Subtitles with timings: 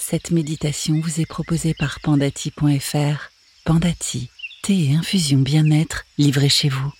[0.00, 3.30] Cette méditation vous est proposée par pandati.fr.
[3.64, 4.30] Pandati,
[4.62, 6.90] thé et infusion bien-être livrés chez vous.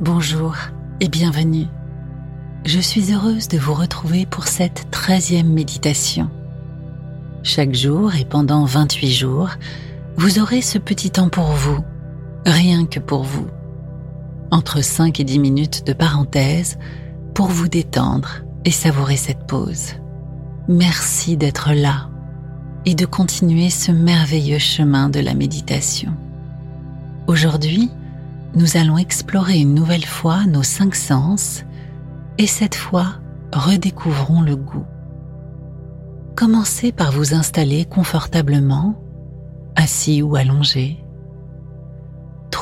[0.00, 0.54] Bonjour
[1.00, 1.66] et bienvenue.
[2.66, 6.30] Je suis heureuse de vous retrouver pour cette treizième méditation.
[7.42, 9.50] Chaque jour et pendant 28 jours,
[10.16, 11.82] vous aurez ce petit temps pour vous,
[12.44, 13.48] rien que pour vous
[14.52, 16.78] entre 5 et 10 minutes de parenthèse
[17.34, 19.94] pour vous détendre et savourer cette pause.
[20.68, 22.10] Merci d'être là
[22.84, 26.12] et de continuer ce merveilleux chemin de la méditation.
[27.26, 27.90] Aujourd'hui,
[28.54, 31.64] nous allons explorer une nouvelle fois nos cinq sens
[32.36, 33.14] et cette fois
[33.54, 34.84] redécouvrons le goût.
[36.36, 39.02] Commencez par vous installer confortablement,
[39.76, 41.01] assis ou allongé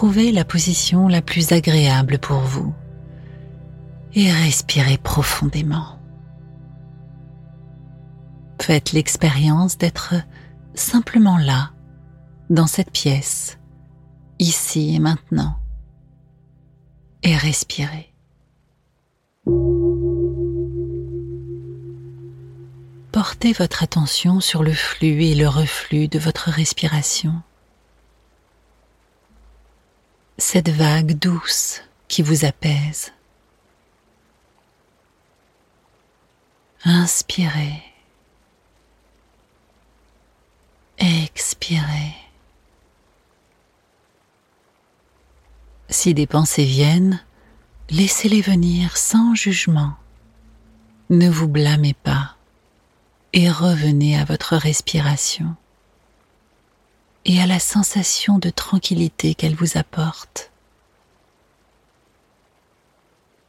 [0.01, 2.73] trouvez la position la plus agréable pour vous
[4.15, 6.01] et respirez profondément.
[8.63, 10.15] Faites l'expérience d'être
[10.73, 11.73] simplement là,
[12.49, 13.59] dans cette pièce,
[14.39, 15.59] ici et maintenant,
[17.23, 18.15] et respirez.
[23.13, 27.43] Portez votre attention sur le flux et le reflux de votre respiration
[30.41, 33.13] cette vague douce qui vous apaise.
[36.85, 37.83] Inspirez.
[40.99, 42.15] Expirez.
[45.91, 47.23] Si des pensées viennent,
[47.91, 49.93] laissez-les venir sans jugement.
[51.11, 52.37] Ne vous blâmez pas
[53.35, 55.55] et revenez à votre respiration
[57.25, 60.51] et à la sensation de tranquillité qu'elle vous apporte.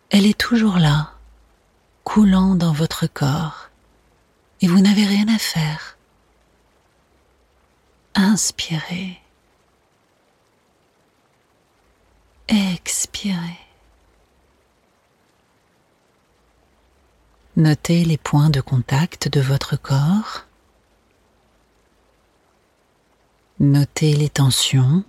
[0.09, 1.13] Elle est toujours là,
[2.03, 3.69] coulant dans votre corps,
[4.61, 5.97] et vous n'avez rien à faire.
[8.13, 9.19] Inspirez.
[12.49, 13.57] Expirez.
[17.55, 20.45] Notez les points de contact de votre corps
[23.61, 25.03] Notez les tensions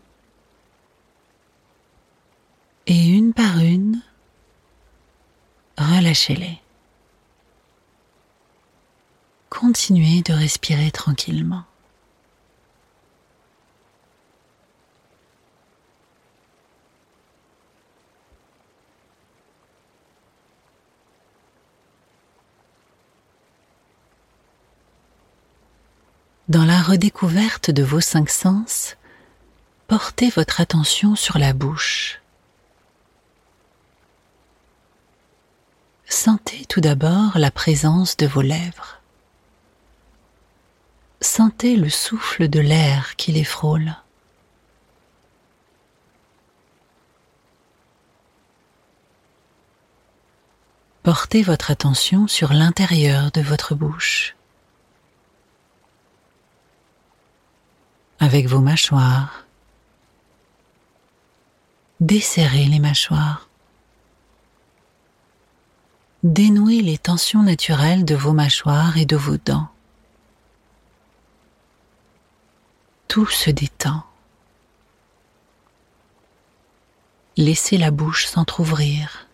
[2.87, 4.03] et une par une,
[5.79, 6.59] relâchez-les.
[9.49, 11.65] Continuez de respirer tranquillement.
[26.51, 28.97] Dans la redécouverte de vos cinq sens,
[29.89, 32.21] portez votre attention sur la bouche.
[36.07, 39.01] Sentez tout d'abord la présence de vos lèvres.
[41.21, 43.97] Sentez le souffle de l'air qui les frôle.
[51.03, 54.37] Portez votre attention sur l'intérieur de votre bouche.
[58.23, 59.47] Avec vos mâchoires.
[61.99, 63.49] Desserrez les mâchoires.
[66.23, 69.67] Dénouez les tensions naturelles de vos mâchoires et de vos dents.
[73.09, 74.05] Tout se détend.
[77.37, 79.27] Laissez la bouche s'entr'ouvrir.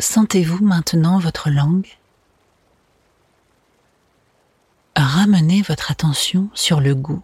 [0.00, 1.96] Sentez-vous maintenant votre langue?
[5.24, 7.22] Ramenez votre attention sur le goût.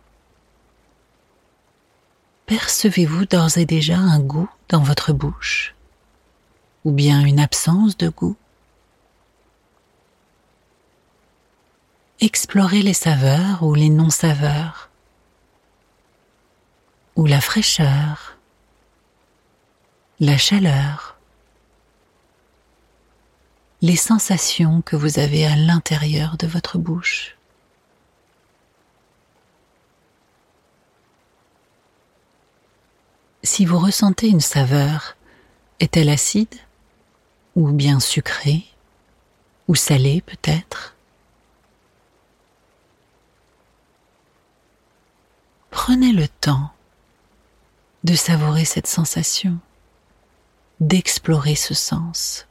[2.46, 5.74] Percevez-vous d'ores et déjà un goût dans votre bouche?
[6.86, 8.36] Ou bien une absence de goût?
[12.20, 14.88] Explorez les saveurs ou les non-saveurs.
[17.16, 18.38] Ou la fraîcheur,
[20.20, 21.18] la chaleur,
[23.82, 27.36] les sensations que vous avez à l'intérieur de votre bouche.
[33.42, 35.16] Si vous ressentez une saveur,
[35.80, 36.54] est-elle acide
[37.56, 38.66] ou bien sucrée
[39.66, 40.94] ou salée peut-être?
[45.70, 46.70] Prenez le temps
[48.04, 49.58] de savourer cette sensation,
[50.80, 52.46] d'explorer ce sens.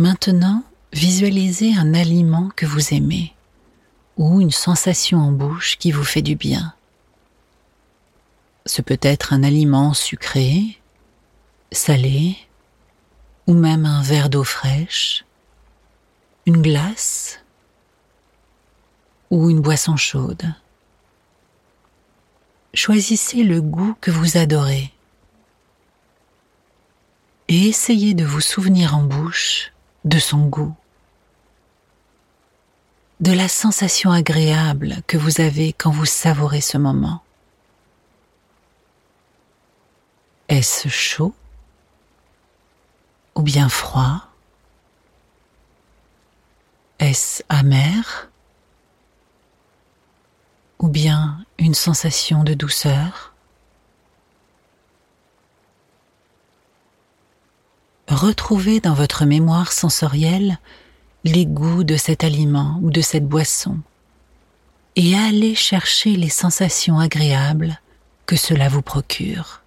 [0.00, 0.64] Maintenant,
[0.94, 3.34] visualisez un aliment que vous aimez
[4.16, 6.72] ou une sensation en bouche qui vous fait du bien.
[8.64, 10.80] Ce peut être un aliment sucré,
[11.70, 12.38] salé,
[13.46, 15.26] ou même un verre d'eau fraîche,
[16.46, 17.40] une glace
[19.28, 20.54] ou une boisson chaude.
[22.72, 24.94] Choisissez le goût que vous adorez
[27.48, 29.74] et essayez de vous souvenir en bouche
[30.04, 30.74] de son goût,
[33.20, 37.22] de la sensation agréable que vous avez quand vous savourez ce moment.
[40.48, 41.34] Est-ce chaud
[43.34, 44.26] ou bien froid?
[46.98, 48.28] Est-ce amer
[50.78, 53.29] ou bien une sensation de douceur?
[58.20, 60.58] Retrouvez dans votre mémoire sensorielle
[61.24, 63.78] les goûts de cet aliment ou de cette boisson
[64.94, 67.80] et allez chercher les sensations agréables
[68.26, 69.62] que cela vous procure.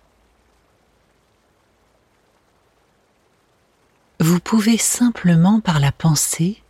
[4.20, 6.62] Vous pouvez simplement par la pensée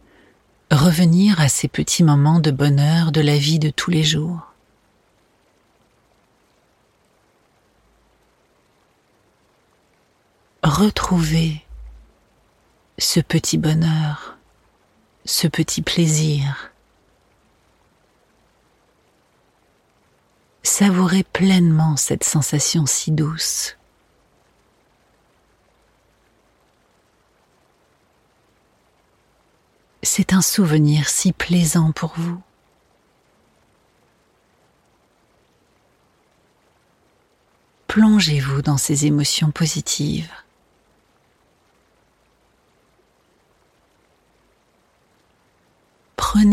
[0.71, 4.53] revenir à ces petits moments de bonheur de la vie de tous les jours.
[10.63, 11.62] Retrouvez
[12.97, 14.37] ce petit bonheur,
[15.25, 16.71] ce petit plaisir.
[20.63, 23.75] Savourez pleinement cette sensation si douce.
[30.01, 32.41] C'est un souvenir si plaisant pour vous.
[37.87, 40.31] Plongez-vous dans ces émotions positives.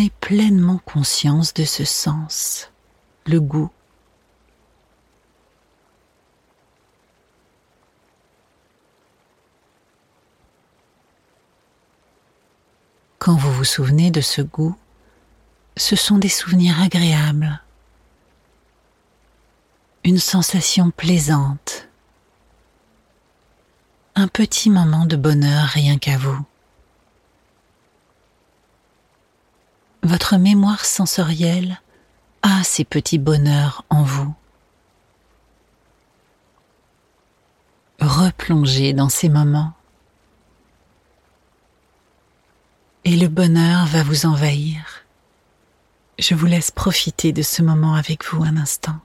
[0.00, 2.70] Prenez pleinement conscience de ce sens,
[3.26, 3.68] le goût.
[13.18, 14.74] Quand vous vous souvenez de ce goût,
[15.76, 17.60] ce sont des souvenirs agréables,
[20.04, 21.88] une sensation plaisante,
[24.14, 26.42] un petit moment de bonheur rien qu'à vous.
[30.10, 31.80] Votre mémoire sensorielle
[32.42, 34.34] a ces petits bonheurs en vous.
[38.00, 39.72] Replongez dans ces moments
[43.04, 45.04] et le bonheur va vous envahir.
[46.18, 48.98] Je vous laisse profiter de ce moment avec vous un instant.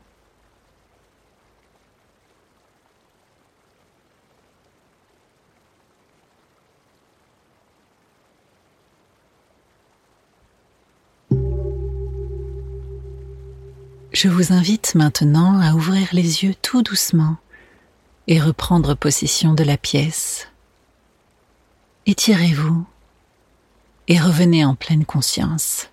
[14.16, 17.36] Je vous invite maintenant à ouvrir les yeux tout doucement
[18.28, 20.48] et reprendre possession de la pièce.
[22.06, 22.86] Étirez-vous
[24.08, 25.90] et revenez en pleine conscience.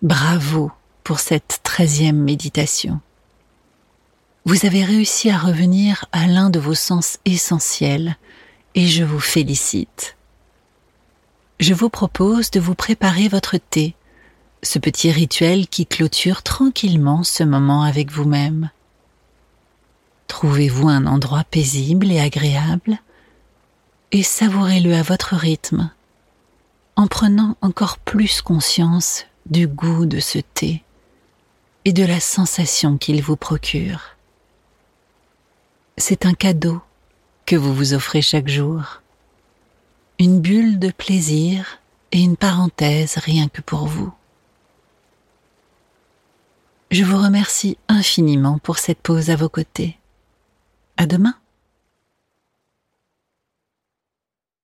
[0.00, 0.70] Bravo
[1.02, 3.00] pour cette treizième méditation.
[4.44, 8.16] Vous avez réussi à revenir à l'un de vos sens essentiels
[8.76, 10.16] et je vous félicite.
[11.58, 13.96] Je vous propose de vous préparer votre thé,
[14.62, 18.70] ce petit rituel qui clôture tranquillement ce moment avec vous-même.
[20.26, 22.98] Trouvez-vous un endroit paisible et agréable
[24.12, 25.90] et savourez-le à votre rythme,
[26.96, 30.82] en prenant encore plus conscience du goût de ce thé
[31.84, 34.16] et de la sensation qu'il vous procure.
[35.96, 36.80] C'est un cadeau
[37.46, 39.02] que vous vous offrez chaque jour,
[40.18, 41.80] une bulle de plaisir
[42.12, 44.12] et une parenthèse rien que pour vous.
[46.90, 49.98] Je vous remercie infiniment pour cette pause à vos côtés.
[50.96, 51.34] À demain.